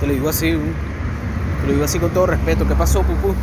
[0.00, 2.68] Te lo digo así, te lo digo así con todo respeto.
[2.68, 3.34] ¿Qué pasó, Pupú?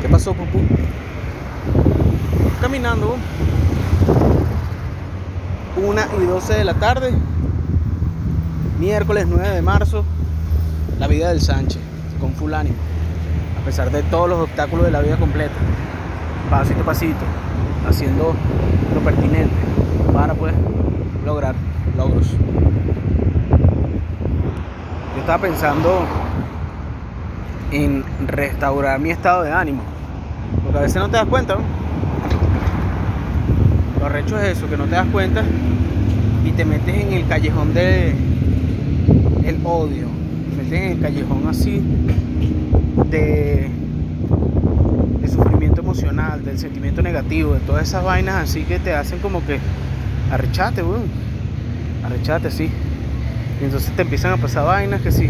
[0.00, 0.60] ¿Qué pasó, Pupú?
[2.62, 3.16] Caminando.
[5.86, 7.12] Una y 12 de la tarde.
[8.80, 10.04] Miércoles 9 de marzo.
[10.98, 11.80] La vida del Sánchez.
[12.20, 12.76] Con full ánimo.
[13.60, 15.54] A pesar de todos los obstáculos de la vida completa.
[16.50, 17.24] Pasito a pasito.
[17.86, 18.34] Haciendo
[18.94, 19.54] lo pertinente.
[20.14, 20.54] Para pues
[21.26, 21.54] lograr
[21.96, 22.28] logros.
[25.28, 26.06] Estaba pensando
[27.70, 29.82] en restaurar mi estado de ánimo.
[30.62, 31.56] Porque a veces no te das cuenta.
[31.56, 31.60] ¿no?
[34.00, 35.44] Lo arrecho es eso, que no te das cuenta
[36.46, 38.14] y te metes en el callejón de
[39.44, 40.06] el odio.
[40.48, 41.82] Te metes en el callejón así
[43.10, 43.70] de,
[45.20, 49.44] de sufrimiento emocional, del sentimiento negativo, de todas esas vainas así que te hacen como
[49.44, 49.60] que
[50.32, 51.02] arrechate, weón.
[52.02, 52.70] Arrechate, sí.
[53.60, 55.28] Y entonces te empiezan a pasar vainas que si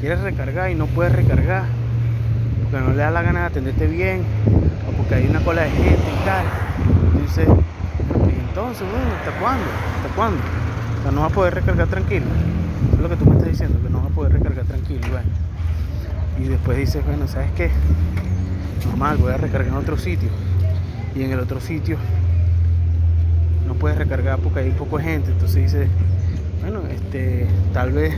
[0.00, 1.64] quieres recargar y no puedes recargar,
[2.62, 4.22] porque no le da la gana de atenderte bien,
[4.88, 6.46] o porque hay una cola de gente y tal.
[7.12, 7.48] Entonces,
[8.48, 9.64] entonces, bueno, ¿hasta cuándo?
[9.96, 10.40] ¿Hasta cuándo?
[10.98, 12.26] O sea, no vas a poder recargar tranquilo.
[12.86, 15.00] Eso es lo que tú me estás diciendo, que no vas a poder recargar tranquilo.
[15.06, 15.28] Y, bueno.
[16.40, 17.70] y después dices, bueno, ¿sabes qué?
[18.86, 20.30] Normal, voy a recargar en otro sitio.
[21.14, 21.98] Y en el otro sitio
[23.66, 25.30] no puedes recargar porque hay poca gente.
[25.30, 25.88] Entonces dices,
[26.60, 28.14] bueno, este, tal vez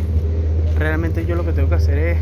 [0.79, 2.19] realmente yo lo que tengo que hacer es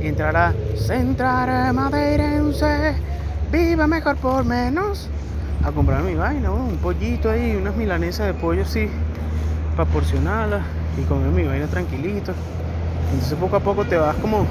[0.00, 2.94] entrar a Central Madeirense,
[3.52, 5.08] viva mejor por menos,
[5.64, 8.88] a comprar mi vaina, un pollito ahí, unas milanesas de pollo así,
[9.76, 10.62] para porcionarlas
[11.00, 12.32] y comer mi vaina tranquilito.
[13.12, 14.46] Entonces poco a poco te vas como,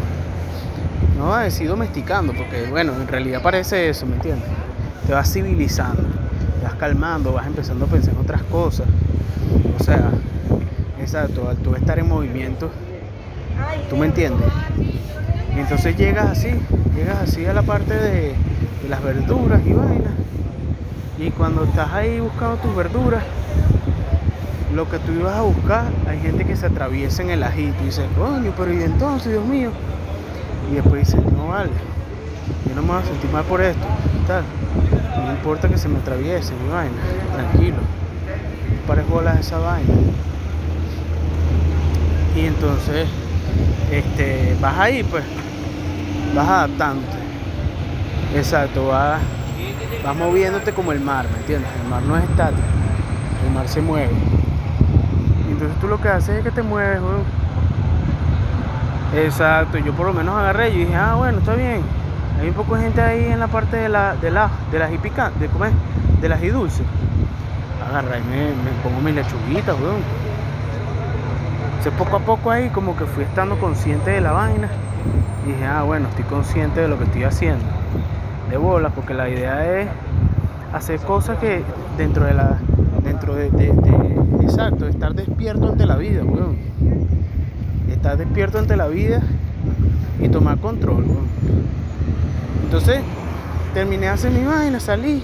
[1.18, 4.48] no vas a decir domesticando, porque bueno, en realidad parece eso, ¿me entiendes?
[5.08, 6.04] Te vas civilizando,
[6.60, 8.86] te vas calmando, vas empezando a pensar en otras cosas.
[9.80, 10.12] O sea,
[11.02, 12.70] exacto, al tú estar en movimiento,
[13.90, 14.48] ¿tú me entiendes?
[15.56, 16.52] Y entonces llegas así,
[16.96, 18.36] llegas así a la parte de,
[18.90, 20.14] las verduras y vainas.
[21.20, 23.24] Y cuando estás ahí buscando tus verduras,
[24.74, 27.86] lo que tú ibas a buscar, hay gente que se atraviesa en el ajito y
[27.88, 29.72] dice, coño, pero y entonces, Dios mío.
[30.72, 31.72] Y después dice, no vale,
[32.68, 33.86] yo no me voy a sentir mal por esto,
[34.28, 34.44] tal.
[35.26, 36.96] No importa que se me atraviese mi vaina,
[37.34, 37.78] tranquilo.
[37.78, 39.94] No pares bolas esa vaina.
[42.36, 43.08] Y entonces,
[43.92, 45.24] este, vas ahí, pues,
[46.36, 47.18] vas adaptándote.
[48.36, 49.20] Exacto, vas,
[50.04, 51.70] vas moviéndote como el mar, ¿me entiendes?
[51.84, 52.62] El mar no es estático,
[53.48, 54.12] el mar se mueve.
[55.50, 57.24] Entonces tú lo que haces es que te mueves, weón.
[59.16, 61.82] Exacto, yo por lo menos agarré y dije, ah, bueno, está bien.
[62.40, 64.92] Hay un poco de gente ahí en la parte de la, de la, de las
[64.92, 65.72] de comer,
[66.22, 66.86] de las y dulces.
[67.90, 70.29] Agarré y me, me pongo mis lechuguitas, weón.
[71.80, 74.68] Entonces poco a poco ahí como que fui estando consciente de la vaina.
[75.46, 77.64] Y dije, ah, bueno, estoy consciente de lo que estoy haciendo.
[78.50, 79.88] De bolas, porque la idea es
[80.74, 81.64] hacer cosas que
[81.98, 82.58] dentro de la.
[83.04, 83.50] dentro de.
[83.50, 86.58] de- de- exacto, estar despierto ante la vida, weón.
[87.90, 89.22] Estar despierto ante la vida
[90.22, 91.28] y tomar control, weón.
[92.66, 93.00] Entonces,
[93.74, 95.24] terminé de hacer mi vaina, salí,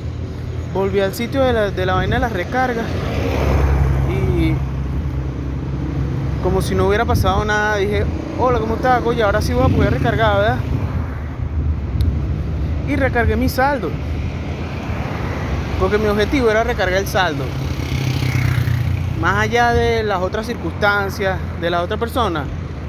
[0.74, 2.86] volví al sitio de la, de la vaina de las recargas
[4.10, 4.54] y
[6.46, 8.06] como si no hubiera pasado nada, dije,
[8.38, 9.04] hola, ¿cómo estás?
[9.04, 10.58] Oye, ahora sí voy a poder recargar, ¿verdad?
[12.88, 13.90] Y recargué mi saldo.
[15.80, 17.44] Porque mi objetivo era recargar el saldo.
[19.20, 22.44] Más allá de las otras circunstancias, de la otra persona,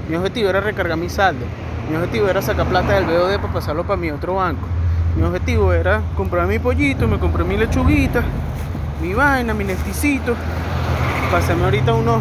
[0.07, 1.47] mi objetivo era recargar mi saldo.
[1.89, 4.69] Mi objetivo era sacar plata del BOD para pasarlo para mi otro banco.
[5.17, 8.23] Mi objetivo era comprar mi pollito, me compré mi lechuguita,
[9.01, 10.35] mi vaina, mi nesticito.
[11.33, 12.21] Pasarme ahorita unos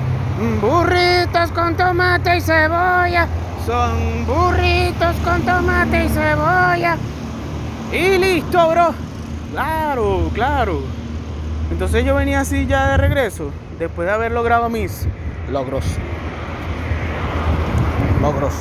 [0.62, 3.28] burritos con tomate y cebolla.
[3.66, 6.98] Son burritos con tomate y cebolla.
[7.92, 8.94] Y listo, bro.
[9.52, 10.80] Claro, claro.
[11.72, 15.08] Entonces yo venía así ya de regreso, después de haber logrado mis
[15.50, 15.86] logros.
[18.22, 18.54] Logros.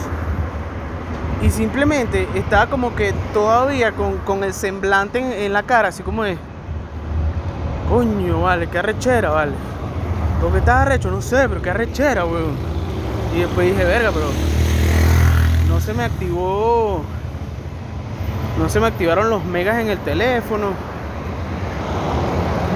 [1.43, 6.03] Y simplemente estaba como que todavía con, con el semblante en, en la cara, así
[6.03, 6.39] como de...
[7.91, 9.53] Coño, vale, qué arrechera, vale.
[10.45, 12.55] Porque estaba arrecho, no sé, pero qué arrechera, weón.
[13.35, 14.27] Y después dije, verga, pero...
[15.69, 17.03] No se me activó...
[18.59, 20.73] No se me activaron los megas en el teléfono.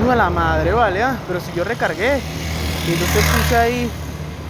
[0.02, 2.20] No a la madre, vale, ah, pero si yo recargué.
[2.88, 3.90] Y entonces puse ahí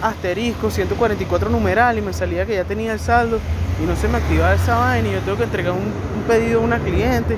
[0.01, 3.39] asterisco 144 numeral y me salía que ya tenía el saldo
[3.83, 6.63] y no se me activaba esa vaina y yo tengo que entregar un pedido a
[6.63, 7.35] una cliente.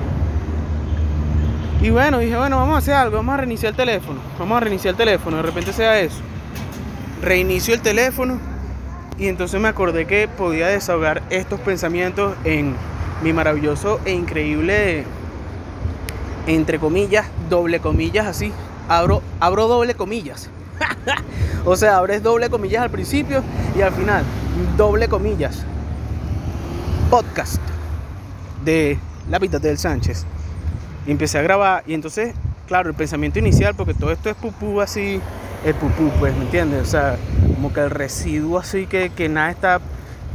[1.82, 4.20] Y bueno, dije, bueno, vamos a hacer algo, vamos a reiniciar el teléfono.
[4.38, 6.20] Vamos a reiniciar el teléfono, de repente sea eso.
[7.20, 8.38] reinicio el teléfono
[9.18, 12.76] y entonces me acordé que podía desahogar estos pensamientos en
[13.22, 15.04] mi maravilloso e increíble,
[16.46, 18.52] entre comillas, doble comillas así.
[18.88, 20.50] Abro, abro doble comillas.
[21.64, 23.42] o sea, abres doble comillas al principio
[23.76, 24.22] y al final,
[24.76, 25.64] doble comillas.
[27.10, 27.60] Podcast
[28.64, 30.26] de La Vida del Sánchez.
[31.06, 32.34] Y empecé a grabar y entonces,
[32.66, 35.20] claro, el pensamiento inicial, porque todo esto es pupú así,
[35.64, 36.82] es pupú, pues, ¿me entiendes?
[36.82, 37.16] O sea,
[37.54, 39.80] como que el residuo así que, que nada está,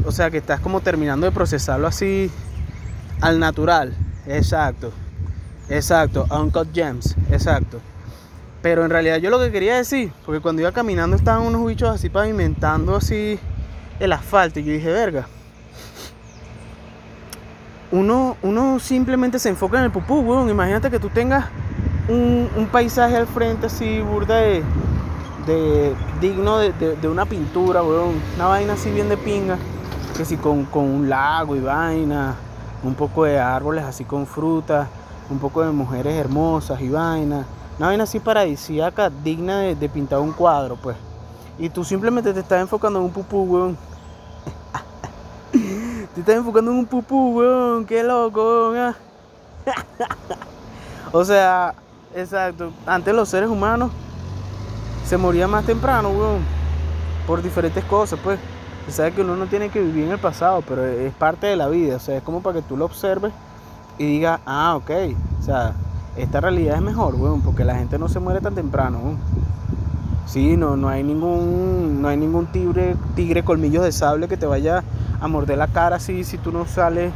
[0.05, 2.29] o sea, que estás como terminando de procesarlo así
[3.21, 3.95] al natural.
[4.25, 4.91] Exacto,
[5.69, 7.79] exacto, Uncut Gems, exacto.
[8.61, 11.89] Pero en realidad yo lo que quería decir, porque cuando iba caminando estaban unos bichos
[11.89, 13.39] así pavimentando así
[13.99, 15.27] el asfalto y yo dije, verga.
[17.91, 20.49] Uno, uno simplemente se enfoca en el pupú, weón.
[20.49, 21.45] Imagínate que tú tengas
[22.09, 24.63] un, paisaje al frente así, burda de,
[25.45, 28.21] de digno de, una pintura, weón.
[28.35, 29.57] Una vaina así bien de pinga.
[30.15, 32.35] Que si con, con un lago y vaina,
[32.83, 34.87] un poco de árboles así con frutas,
[35.29, 37.45] un poco de mujeres hermosas y vaina
[37.77, 40.97] una vaina así paradisíaca, digna de, pintar un cuadro, pues.
[41.59, 43.77] Y tú simplemente te estás enfocando en un pupú, weón.
[46.17, 47.85] te estás enfocando en un pupú, weón.
[47.85, 48.95] Qué loco, weón.
[51.11, 51.75] o sea,
[52.15, 52.71] exacto.
[52.87, 53.91] Antes los seres humanos
[55.05, 56.39] se morían más temprano, weón.
[57.27, 58.39] Por diferentes cosas, pues.
[58.87, 61.55] Se sabe que uno no tiene que vivir en el pasado, pero es parte de
[61.55, 61.97] la vida.
[61.97, 63.31] O sea, es como para que tú lo observes
[63.99, 64.89] y digas, ah, ok.
[65.39, 65.73] O sea,
[66.15, 69.17] esta realidad es mejor, weón, porque la gente no se muere tan temprano.
[70.25, 74.47] Sí, no, no hay ningún, no hay ningún tigre, tigre colmillos de sable que te
[74.47, 74.83] vaya
[75.19, 77.11] a morder la cara así si tú no sales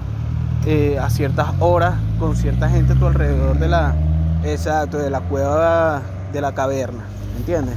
[0.65, 3.95] eh, a ciertas horas con cierta gente a tu alrededor de la,
[4.44, 6.01] exacto, de la cueva
[6.31, 7.03] de la caverna,
[7.38, 7.75] ¿entiendes?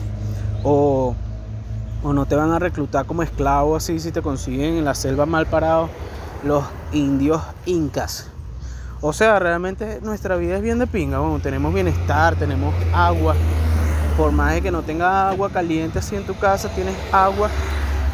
[0.62, 1.14] O,
[2.02, 5.26] o no te van a reclutar como esclavo así si te consiguen en la selva
[5.26, 5.88] mal parado
[6.44, 8.28] los indios incas.
[9.00, 11.18] O sea, realmente nuestra vida es bien de pinga.
[11.18, 13.34] Bueno, tenemos bienestar, tenemos agua.
[14.16, 17.50] Por más de que no tengas agua caliente así en tu casa, tienes agua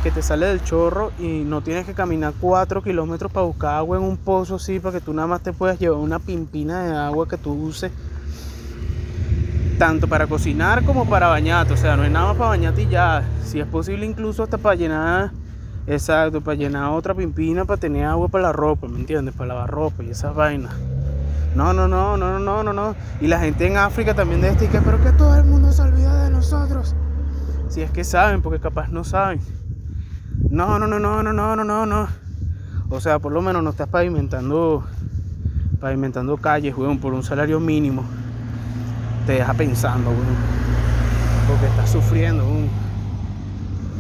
[0.03, 3.99] que te sale del chorro y no tienes que caminar 4 kilómetros para buscar agua
[3.99, 6.97] en un pozo así para que tú nada más te puedas llevar una pimpina de
[6.97, 7.93] agua que tú uses
[9.79, 11.73] tanto para cocinar como para bañarte.
[11.75, 13.23] O sea, no hay nada más para bañarte y ya.
[13.45, 15.33] Si es posible incluso hasta para llenar
[15.87, 19.35] Exacto, para llenar otra pimpina, para tener agua para la ropa, ¿me entiendes?
[19.35, 20.73] Para lavar ropa y esas vainas.
[21.55, 22.95] No, no, no, no, no, no, no.
[23.21, 25.83] Y la gente en África también de este, que pero que todo el mundo se
[25.83, 26.95] olvida de nosotros.
[27.69, 29.41] Si es que saben, porque capaz no saben.
[30.49, 32.09] No, no, no, no, no, no, no, no, no.
[32.89, 34.85] O sea, por lo menos no estás pavimentando,
[35.81, 38.05] pavimentando calles, weón, por un salario mínimo.
[39.27, 40.37] Te deja pensando, weón.
[41.47, 42.91] Porque estás sufriendo, weón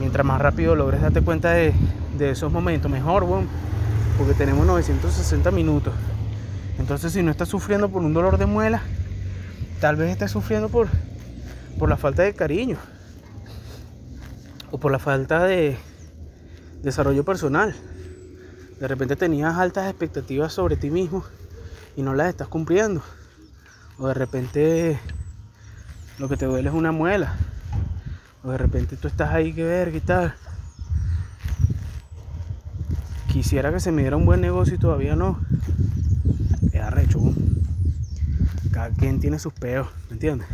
[0.00, 1.74] mientras más rápido logres darte cuenta de,
[2.18, 3.24] esos momentos, mejor,
[4.18, 5.94] porque tenemos 960 minutos.
[6.78, 8.82] Entonces, si no estás sufriendo por un dolor de muela,
[9.80, 10.88] tal vez estés sufriendo por,
[11.78, 12.78] por la falta de cariño
[14.70, 15.76] o por la falta de
[16.82, 17.74] desarrollo personal.
[18.78, 21.24] De repente tenías altas expectativas sobre ti mismo
[21.96, 23.02] y no las estás cumpliendo.
[23.98, 24.98] O de repente
[26.18, 27.36] lo que te duele es una muela
[28.42, 30.34] o de repente tú estás ahí que ver y tal.
[33.28, 35.40] Quisiera que se me diera un buen negocio y todavía no.
[36.72, 37.20] Es arrecho.
[38.72, 40.48] Cada quien tiene sus peos, ¿me entiendes?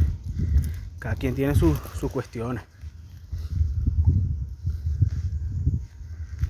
[0.99, 1.79] Cada quien tiene sus,
[2.13, 2.65] cuestiones.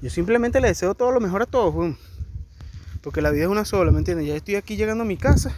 [0.06, 1.96] Yo simplemente le deseo todo lo mejor a todos,
[3.02, 4.28] porque la vida es una sola, ¿me entiendes?
[4.28, 5.50] Ya estoy aquí llegando a mi casa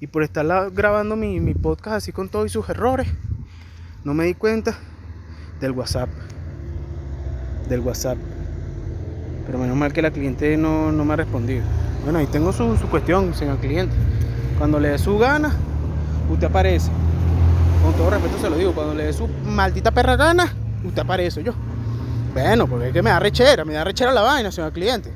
[0.00, 3.08] y por estar grabando mi, podcast así con todos sus errores,
[4.04, 4.76] no me di cuenta
[5.62, 6.10] del WhatsApp.
[7.70, 8.18] Del WhatsApp.
[9.46, 11.64] Pero menos mal que la cliente no, me ha respondido.
[12.04, 13.94] Bueno, ahí tengo su, cuestión, señor cliente.
[14.58, 15.56] Cuando le dé su gana,
[16.30, 16.90] usted aparece.
[17.82, 20.52] Con todo respeto se lo digo, cuando le dé su maldita perra gana,
[20.84, 21.54] usted aparece yo.
[22.32, 25.12] Bueno, porque es que me da rechera, me da rechera la vaina, señor cliente.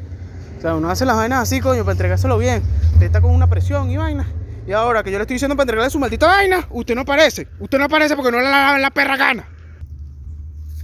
[0.58, 2.62] O sea, uno hace las vainas así, coño, para entregárselo bien.
[2.92, 4.26] Usted está con una presión y vaina.
[4.66, 7.48] Y ahora que yo le estoy diciendo para entregarle su maldita vaina, usted no aparece.
[7.58, 9.48] Usted no aparece porque no le da la perra gana.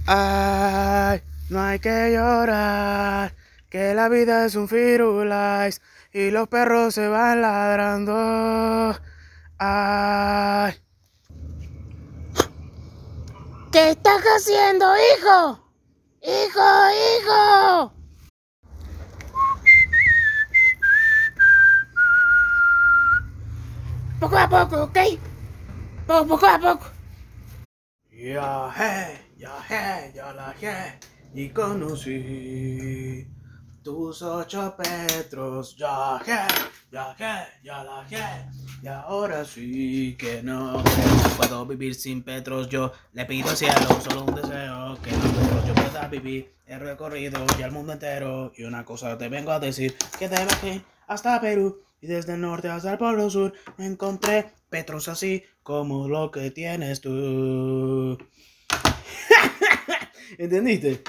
[0.07, 3.33] Ay, no hay que llorar.
[3.69, 5.81] Que la vida es un firulais
[6.13, 8.95] y los perros se van ladrando.
[9.57, 10.73] Ay.
[13.71, 14.85] ¿Qué estás haciendo,
[15.17, 15.62] hijo?
[16.23, 17.93] Hijo, hijo.
[24.19, 24.97] poco a poco, ¿ok?
[26.07, 26.85] Poco, poco a poco.
[28.09, 29.23] Yeah, hey.
[29.43, 30.99] Viajé, ya la viajé
[31.33, 33.27] y conocí
[33.83, 35.75] tus ocho petros.
[35.75, 36.47] Viajé,
[36.89, 38.45] viajé, ya la viajé
[38.81, 40.81] y ahora sí que no
[41.35, 42.69] puedo vivir sin petros.
[42.69, 45.52] Yo le pido al cielo solo un deseo que los
[45.95, 50.37] He recorrido ya el mundo entero y una cosa te vengo a decir que de
[50.37, 56.07] aquí hasta Perú y desde el norte hasta el polo sur encontré petros así como
[56.07, 58.17] lo que tienes tú.
[60.39, 61.03] ¿Entendiste?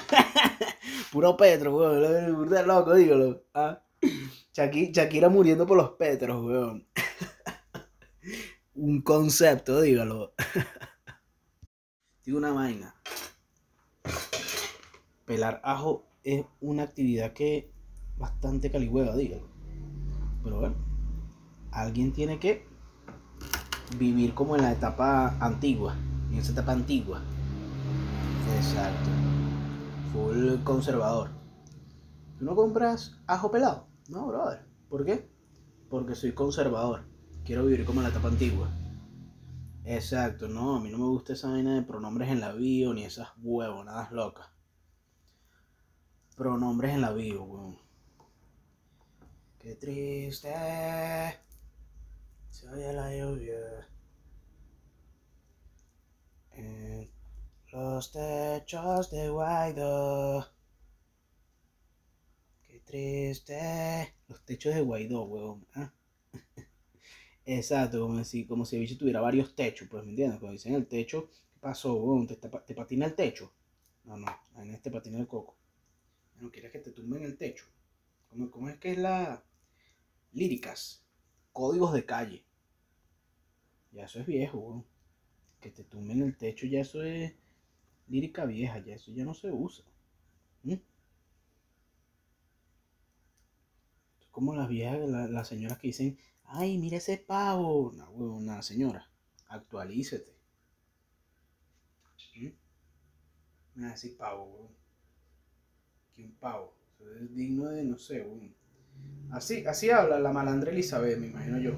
[1.11, 2.35] Puro Petro, weón.
[2.35, 3.43] Burda loco, dígalo.
[3.55, 3.81] ¿ah?
[4.55, 6.87] Shaki- Shakira muriendo por los Petros, weón.
[8.75, 10.33] Un concepto, dígalo.
[12.23, 12.93] Digo una vaina.
[15.25, 17.73] Pelar ajo es una actividad que
[18.17, 19.47] bastante caligüeva, dígalo.
[20.43, 20.75] Pero bueno,
[21.71, 22.67] alguien tiene que
[23.97, 25.95] vivir como en la etapa antigua,
[26.31, 27.21] en esa etapa antigua.
[28.55, 29.09] Exacto.
[30.13, 31.31] Full conservador.
[32.37, 33.87] ¿Tú no compras ajo pelado?
[34.09, 34.63] No, brother.
[34.89, 35.27] ¿Por qué?
[35.89, 37.05] Porque soy conservador.
[37.43, 38.69] Quiero vivir como en la etapa antigua.
[39.83, 43.03] Exacto, no, a mí no me gusta esa vaina de pronombres en la bio ni
[43.03, 44.54] esas huevonadas locas.
[46.35, 47.77] Pronombres en la bio, weón.
[49.57, 50.53] Qué triste.
[52.49, 53.87] Se oye la lluvia.
[56.51, 57.09] En
[57.71, 60.45] los techos de Guaidó.
[62.63, 64.13] Qué triste.
[64.27, 65.65] Los techos de Guaidó, weón.
[65.73, 65.93] Ah.
[67.45, 70.39] Exacto, como si, como si el tuviera varios techos, pues, ¿me entiendes?
[70.39, 72.27] Cuando dicen el techo, ¿qué pasó, weón?
[72.27, 73.53] ¿Te, te, te patina el techo?
[74.03, 74.27] No, no,
[74.57, 75.55] en este patina el coco.
[76.39, 77.65] No quieres que te tumben el techo.
[78.51, 79.43] ¿Cómo, es que es la
[80.33, 81.03] líricas?
[81.53, 82.45] Códigos de calle.
[83.91, 84.85] Ya eso es viejo, weón.
[85.61, 87.33] Que te tumben el techo, ya eso es
[88.07, 89.85] lírica vieja, ya eso ya no se usa.
[90.63, 90.75] ¿Mm?
[94.29, 97.91] Como las viejas, la- las señoras que dicen, ay, mira ese pavo.
[97.95, 99.09] No, una señora.
[99.47, 100.35] Actualícete.
[102.35, 102.51] ¿Mm?
[103.75, 104.84] Me va a decir pavo, weón.
[106.17, 106.73] Un pavo.
[107.21, 108.27] Es digno de, no sé.
[109.31, 111.73] Así, así habla la malandra Elizabeth, me imagino yo.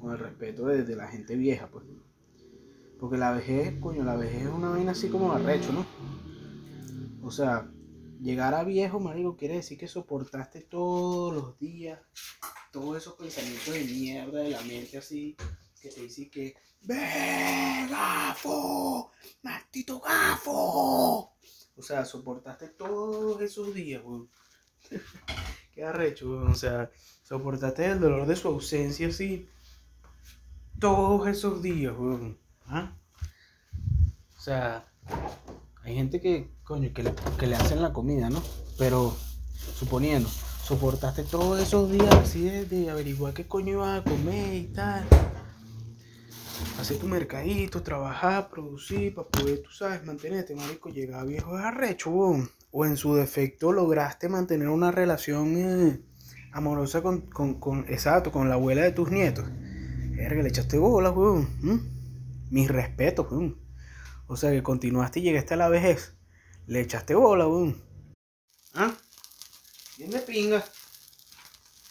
[0.00, 1.84] Con el respeto de, la gente vieja, pues.
[2.98, 5.86] Porque la vejez, coño, la vejez es una vaina así como arrecho, ¿no?
[7.22, 7.70] O sea,
[8.20, 12.00] llegar a viejo, marico, quiere decir que soportaste todos los días
[12.74, 15.36] todos esos pensamientos de mierda de la mente así,
[15.80, 19.12] que te dicen que, ¡Ve, gafo!
[19.42, 21.36] ¡Maldito gafo!
[21.76, 24.28] O sea, soportaste todos esos días, weón.
[25.74, 26.48] Qué arrecho, weón.
[26.52, 26.90] O sea,
[27.22, 29.48] soportaste el dolor de su ausencia así
[30.78, 32.38] todos esos días, weón.
[32.66, 32.92] ¿Ah?
[34.36, 34.86] O sea,
[35.82, 38.42] hay gente que, coño, que le, que le hacen la comida, ¿no?
[38.78, 39.16] Pero,
[39.78, 45.04] suponiendo, soportaste todos esos días así de averiguar qué coño ibas a comer y tal.
[46.78, 52.10] Hacer tu mercadito, trabajar, producir, para poder, tú sabes, mantenerte, marico, llegar viejo es arrecho,
[52.10, 52.50] weón.
[52.70, 56.00] O en su defecto lograste mantener una relación eh,
[56.52, 59.44] amorosa con, con, con, exacto, con la abuela de tus nietos.
[60.16, 61.48] Verga, le echaste bola, weón.
[61.62, 61.80] ¿m?
[62.50, 63.58] Mis respetos, weón.
[64.26, 66.14] O sea que continuaste y llegaste a la vejez.
[66.66, 67.82] Le echaste bola, weón.
[68.74, 68.94] ¿Ah?
[69.96, 70.64] Bien de pinga.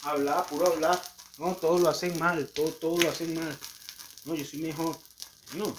[0.04, 1.00] Hablar, puro hablar.
[1.40, 3.58] No, todos lo hacen mal, todo, todo lo hacen mal.
[4.26, 4.98] No, yo soy mejor.
[5.54, 5.76] No.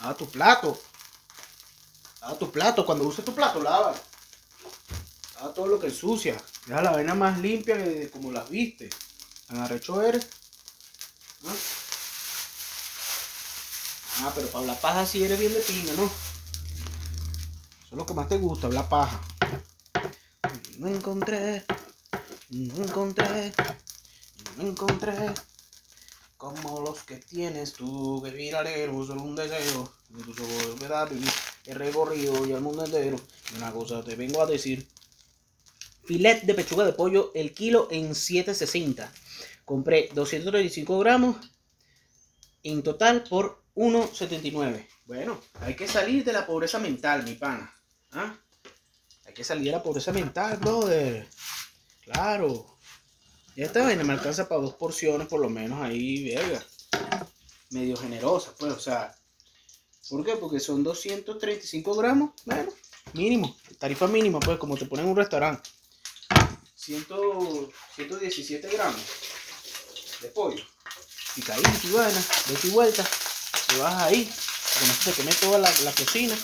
[0.00, 0.80] Lava tu plato.
[2.20, 2.84] Lava tu plato.
[2.84, 3.94] Cuando uses tu plato, lava.
[5.36, 6.36] Lava todo lo que ensucia.
[6.66, 8.90] Deja la vaina más limpia que como las viste.
[9.46, 10.26] Tan arrecho eres.
[11.46, 11.54] ¿Ah?
[14.20, 16.04] Ah, pero para hablar paja sí eres bien de pinga, ¿no?
[16.04, 19.20] Eso es lo que más te gusta, hablar paja.
[20.78, 21.64] No encontré,
[22.50, 23.52] no encontré,
[24.56, 25.32] no encontré
[26.38, 31.28] como los que tienes tú, que viralero, solo un deseo ojos me da vivir,
[31.66, 33.20] he recorrido y al mundo entero.
[33.52, 34.88] Y una cosa te vengo a decir.
[36.04, 39.10] Filet de pechuga de pollo, el kilo en 7.60.
[39.64, 41.36] Compré 235 gramos
[42.62, 44.86] en total por 1.79.
[45.04, 47.74] Bueno, hay que salir de la pobreza mental, mi pana.
[48.12, 48.38] ¿Ah?
[49.26, 51.28] Hay que salir de la pobreza mental, brother.
[52.00, 52.77] Claro.
[53.58, 56.64] Esta vaina me alcanza para dos porciones, por lo menos ahí, verga.
[57.70, 59.12] Medio generosa, pues, o sea.
[60.08, 60.36] ¿Por qué?
[60.36, 62.72] Porque son 235 gramos, bueno,
[63.14, 63.56] mínimo.
[63.80, 65.68] Tarifa mínima, pues, como te ponen en un restaurante.
[66.76, 67.06] 100,
[67.96, 69.00] 117 gramos
[70.22, 70.64] de pollo.
[71.34, 73.04] Picadito y vaina, de y vuelta.
[73.66, 74.32] Te vas ahí,
[74.72, 76.36] Porque no se te queme toda la, la cocina.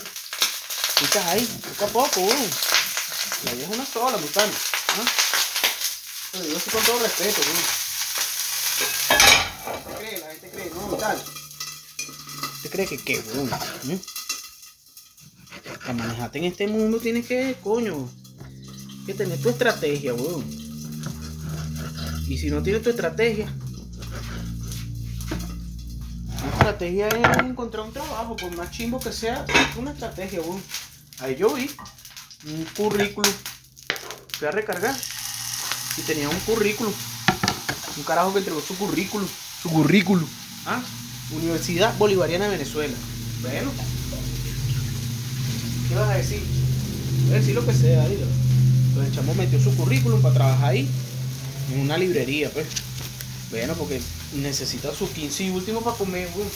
[0.98, 2.50] Picas ahí, poco poco, weón.
[3.44, 4.52] La idea es una sola, mi pana.
[6.34, 7.62] Lo digo así con todo respeto, weón.
[9.86, 10.18] ¿Te cree?
[10.18, 11.22] La gente cree, no, tal.
[12.62, 13.22] ¿Te cree que qué?
[13.84, 13.94] ¿Mm?
[15.78, 18.10] Para manejarte en este mundo tienes que, coño,
[19.06, 20.44] que tener tu estrategia, weón.
[22.26, 23.54] Y si no tienes tu estrategia,
[26.40, 30.60] la estrategia es encontrar un trabajo, por más chimbo que sea, es una estrategia, weón.
[31.20, 31.70] Ahí yo vi
[32.46, 33.32] un currículum,
[34.36, 34.96] fui a recargar
[35.96, 36.92] y tenía un currículum.
[37.96, 39.26] Un carajo que entregó su currículum,
[39.62, 40.26] su currículum.
[40.66, 40.82] ¿Ah?
[41.30, 42.94] Universidad Bolivariana de Venezuela.
[43.42, 43.70] Bueno.
[45.88, 46.42] ¿Qué vas a decir?
[47.26, 48.26] Voy a decir lo que sea, dilo.
[48.88, 50.88] Entonces el chamo metió su currículum para trabajar ahí,
[51.72, 52.66] en una librería, pues.
[53.50, 54.00] Bueno, porque
[54.34, 56.48] necesita su 15 y último para comer, weón.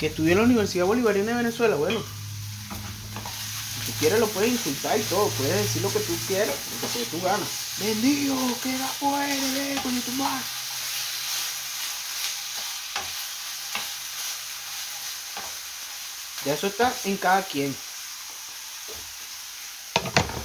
[0.00, 2.00] Que estudió en la Universidad Bolivariana de Venezuela, bueno.
[3.98, 7.48] Quieres lo puedes insultar y todo, puedes decir lo que tú quieras, porque tú ganas.
[7.80, 10.44] Bendigo, queda fuera, de coño tu madre.
[16.44, 17.74] Ya eso está en cada quien.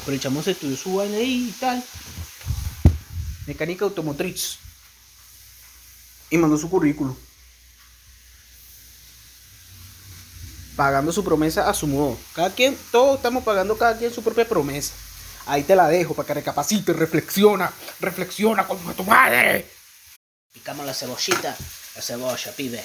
[0.06, 1.84] Pero el chamo se estudió su vaina ahí y tal.
[3.46, 4.58] Mecánica automotriz.
[6.32, 7.16] Y mandó su currículum.
[10.76, 12.18] Pagando su promesa a su modo.
[12.34, 14.94] Cada quien, todos estamos pagando cada quien su propia promesa.
[15.46, 19.70] Ahí te la dejo para que recapacites, reflexiona, reflexiona con tu madre.
[20.54, 21.56] Picamos la cebollita,
[21.96, 22.84] la cebolla, pibe.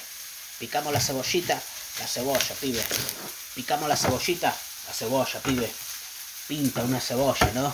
[0.59, 1.61] Picamos la cebollita,
[1.99, 2.83] la cebolla, pibe.
[3.55, 4.55] Picamos la cebollita,
[4.87, 5.71] la cebolla, pibe.
[6.47, 7.73] Pinta una cebolla, ¿no?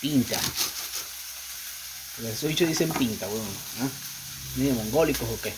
[0.00, 0.38] Pinta.
[2.22, 3.44] Esos bichos dicen pinta, weón.
[3.80, 3.90] ¿no?
[4.56, 5.52] ¿Medio mongólicos o qué?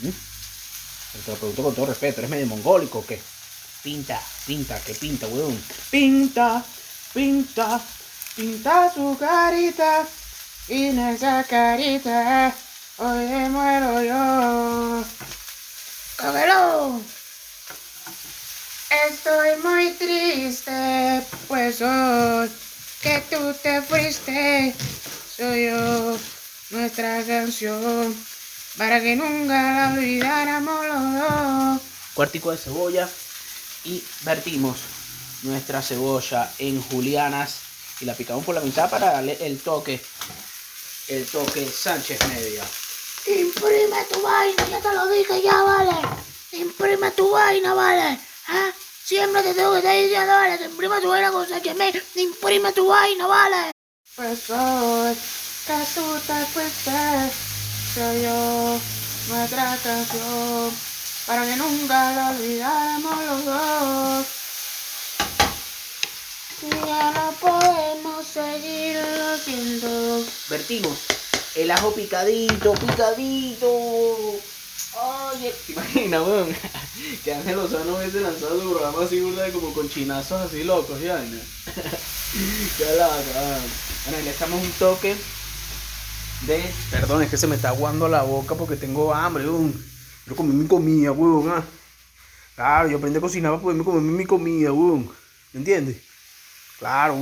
[0.00, 0.29] ¿Mm?
[1.12, 3.20] Pero te lo pregunto con todo respeto, ¿eres medio mongólico o qué?
[3.82, 4.20] Pinta.
[4.46, 5.62] Pinta, ¿qué pinta, weón?
[5.90, 6.64] Pinta,
[7.12, 7.80] pinta,
[8.36, 10.06] pinta su carita.
[10.68, 12.54] Y en esa carita,
[12.98, 15.04] hoy me muero yo.
[16.16, 17.00] ¡Cógelo!
[19.08, 22.50] Estoy muy triste, pues hoy
[23.00, 24.74] que tú te fuiste,
[25.36, 26.18] soy yo
[26.70, 28.14] nuestra canción,
[28.76, 31.82] para que nunca la olvidáramos los dos.
[32.14, 33.08] Cuartico de cebolla
[33.84, 34.78] y vertimos
[35.42, 37.60] nuestra cebolla en julianas
[38.00, 40.00] y la picamos por la mitad para darle el toque,
[41.08, 42.64] el toque Sánchez Media.
[43.26, 45.92] Imprime tu vaina, ya te lo dije, ya vale.
[46.52, 48.18] Imprime tu vaina, vale.
[48.48, 48.70] ¿Ah?
[49.04, 52.02] Siempre te tengo que estar diciendo, vale, que imprime tu vaina con Sánchez Media.
[52.14, 53.72] Imprime tu vaina, vale.
[54.16, 55.16] Pues hoy
[55.66, 57.49] que tú
[57.94, 58.80] soy yo
[59.28, 60.70] nuestra canción,
[61.26, 64.26] para que nunca la olvidáramos los dos.
[66.86, 70.24] Ya no podemos seguir haciendo.
[70.48, 70.98] Vertimos
[71.56, 73.68] el ajo picadito, picadito.
[74.92, 76.56] Oye, ¿te imaginas, weón?
[77.24, 81.18] Que Ángel Lozano hubiese lanzado su programa así, burda como con chinazos así locos, ya,
[81.18, 81.38] ¿no?
[82.76, 83.08] Qué la.
[83.08, 85.16] Bueno, le echamos un toque
[86.46, 86.72] de.
[86.90, 89.44] Perdón, es que se me está aguando la boca porque tengo hambre.
[89.44, 91.64] Yo comí mi comida, ah.
[92.54, 95.10] Claro, yo aprendí a cocinar para poderme comer mi comida, weón.
[95.52, 96.02] ¿Me entiendes?
[96.78, 97.16] Claro.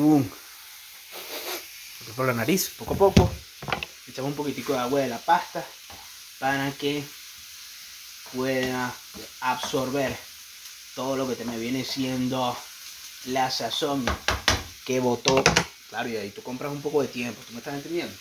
[2.16, 3.30] Por la nariz, poco a poco.
[4.08, 5.64] Echamos un poquitico de agua de la pasta
[6.40, 7.04] para que
[8.32, 8.92] pueda
[9.40, 10.16] absorber
[10.94, 12.56] todo lo que te me viene siendo
[13.26, 14.04] la sazón
[14.84, 15.44] que botó.
[15.90, 18.14] Claro, y ahí tú compras un poco de tiempo, ¿tú me estás entendiendo?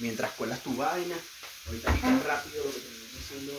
[0.00, 1.14] Mientras cuelas tu vaina,
[1.66, 3.52] ahorita picas rápido lo que te viene siendo.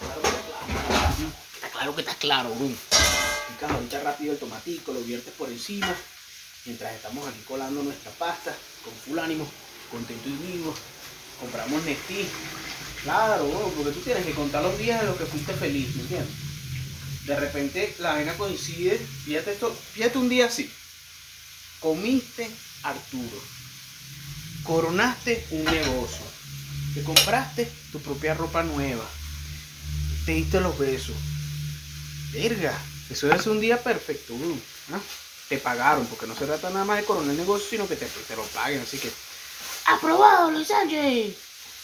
[0.00, 1.14] Claro que está claro.
[1.54, 2.68] Está claro que está claro, bro.
[3.48, 5.94] Picas ahorita rápido el tomatico, lo viertes por encima.
[6.64, 9.46] Mientras estamos aquí colando nuestra pasta con full ánimo,
[9.90, 10.74] contento y vivo.
[11.38, 12.26] Compramos Nestí.
[13.02, 16.02] Claro, bro, porque tú tienes que contar los días de los que fuiste feliz, ¿me
[16.02, 16.34] entiendes?
[17.26, 20.72] De repente la vaina coincide, fíjate esto, fíjate un día así.
[21.78, 22.50] Comiste
[22.82, 23.55] Arturo.
[24.66, 26.24] Coronaste un negocio.
[26.94, 29.04] Te compraste tu propia ropa nueva.
[30.24, 31.16] Te diste los besos.
[32.32, 32.76] Verga,
[33.08, 34.56] eso es un día perfecto, bro.
[34.92, 35.00] ¿ah?
[35.48, 38.06] Te pagaron, porque no se trata nada más de coronar el negocio, sino que te,
[38.06, 39.10] te lo paguen, así que
[39.86, 41.36] Aprobado, Luis Sánchez.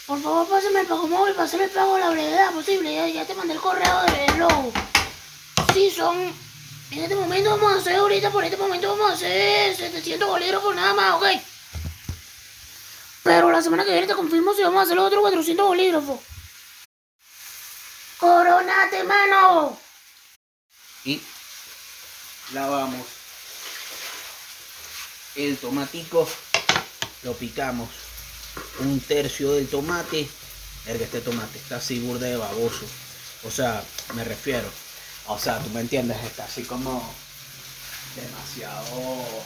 [0.07, 3.12] Por favor, pásame el pago móvil hacer el pago la brevedad posible.
[3.12, 4.73] Ya, te mandé el correo del logo.
[5.73, 6.18] Sí, son.
[6.90, 10.75] En este momento vamos a hacer, ahorita por este momento vamos a hacer 700 bolígrafos
[10.75, 11.27] nada más, ok.
[13.23, 16.21] Pero la semana que viene te confirmo si vamos a hacer los otros 400 bolígrafos.
[18.19, 19.79] Coronate, mano.
[21.05, 21.21] Y
[22.53, 23.07] lavamos
[25.35, 26.29] el tomatico,
[27.23, 27.89] lo picamos
[28.81, 30.29] un tercio del tomate.
[30.85, 32.85] Verga, este tomate está así burda de baboso.
[33.45, 33.83] O sea,
[34.15, 34.69] me refiero.
[35.27, 37.15] O sea, tú me entiendes, está así como
[38.17, 39.45] demasiado.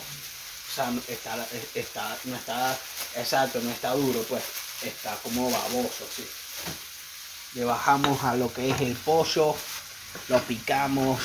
[0.77, 2.79] Sea, está, está, no está,
[3.17, 4.43] exacto, no está duro, pues.
[4.85, 6.23] Está como baboso, sí.
[7.55, 9.55] Le bajamos a lo que es el pollo,
[10.29, 11.19] lo picamos,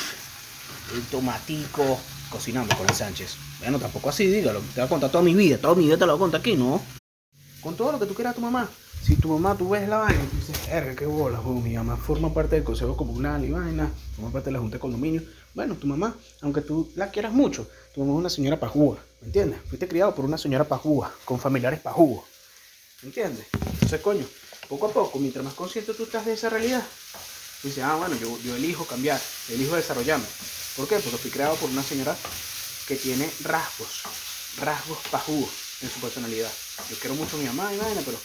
[0.94, 3.36] el tomatico, cocinamos con el Sánchez.
[3.60, 4.62] Bueno, tampoco así, dígalo.
[4.74, 6.40] Te voy a contar toda mi vida, toda mi vida te lo voy a contar
[6.40, 6.82] aquí, ¿no?
[7.60, 8.70] Con todo lo que tú quieras tu mamá.
[9.04, 11.98] Si tu mamá, tú ves la vaina y tú dices, erga, qué bola, mi mamá
[11.98, 15.24] forma parte del consejo comunal y vaina, forma parte de la junta de condominio.
[15.56, 19.28] Bueno, tu mamá, aunque tú la quieras mucho, tu mamá es una señora pajúa, ¿me
[19.28, 19.60] entiendes?
[19.68, 22.24] Fuiste criado por una señora pajúa, con familiares pajúos,
[23.02, 23.48] ¿me entiendes?
[23.74, 24.26] Entonces, coño,
[24.70, 26.84] poco a poco, mientras más consciente tú estás de esa realidad,
[27.64, 30.26] dices, ah, bueno, yo, yo elijo cambiar, elijo desarrollarme.
[30.78, 31.00] ¿Por qué?
[31.00, 32.16] Porque fui creado por una señora
[32.88, 34.04] que tiene rasgos,
[34.62, 35.50] rasgos pajúos
[35.82, 36.52] en su personalidad.
[36.90, 38.18] Yo quiero mucho a mi mamá y vaina, pero,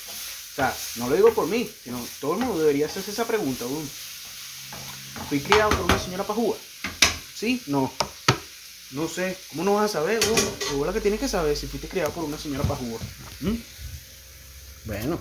[0.56, 3.66] o sea, no lo digo por mí, sino todo el mundo debería hacerse esa pregunta.
[5.28, 6.56] Fui criado por una señora pajúa.
[7.34, 7.62] ¿Sí?
[7.66, 7.92] No.
[8.92, 9.36] No sé.
[9.50, 10.40] ¿Cómo no vas a saber, weón?
[10.66, 12.98] Seguro que tienes que saber si fuiste criado por una señora pajúa.
[13.42, 13.54] ¿Mm?
[14.86, 15.18] Bueno.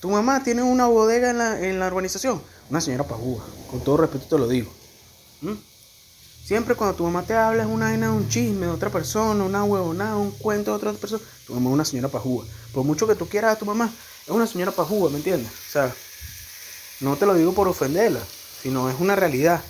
[0.00, 2.40] Tu mamá tiene una bodega en la, en la urbanización.
[2.70, 3.44] Una señora pajúa.
[3.68, 4.72] Con todo respeto te lo digo.
[5.40, 5.54] ¿Mm?
[6.44, 9.64] Siempre cuando tu mamá te habla es una vaina, un chisme de otra persona, una
[9.64, 12.44] huevonada, un cuento de otra persona, tu mamá es una señora pajúa.
[12.72, 13.92] Por mucho que tú quieras a tu mamá,
[14.24, 15.50] es una señora pajúa, ¿me entiendes?
[15.50, 15.94] O sea,
[17.00, 18.20] no te lo digo por ofenderla,
[18.62, 19.62] sino es una realidad.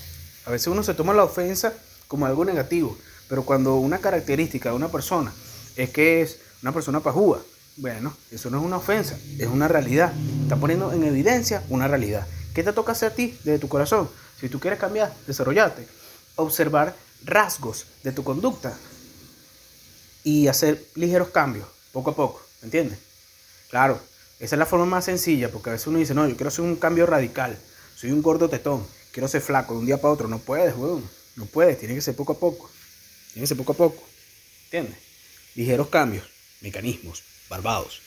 [0.45, 1.73] A veces uno se toma la ofensa
[2.09, 2.97] como algo negativo,
[3.29, 5.33] pero cuando una característica de una persona
[5.77, 7.43] es que es una persona pajúa,
[7.77, 10.13] bueno, eso no es una ofensa, es una realidad.
[10.43, 12.27] Está poniendo en evidencia una realidad.
[12.55, 14.11] ¿Qué te toca hacer a ti desde tu corazón?
[14.39, 15.87] Si tú quieres cambiar, desarrollarte,
[16.37, 18.77] observar rasgos de tu conducta
[20.23, 22.99] y hacer ligeros cambios, poco a poco, ¿me entiendes?
[23.71, 23.99] Claro,
[24.43, 26.65] esa es la forma más sencilla, porque a veces uno dice, no, yo quiero hacer
[26.65, 27.57] un cambio radical,
[27.95, 31.09] soy un gordo tetón, quiero ser flaco de un día para otro, no puedes, weón,
[31.37, 32.69] no puedes, tiene que ser poco a poco,
[33.33, 34.03] tiene que ser poco a poco,
[34.65, 34.99] ¿entiendes?
[35.55, 36.29] Ligeros cambios,
[36.61, 38.03] mecanismos, barbados,